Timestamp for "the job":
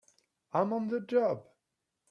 0.87-1.43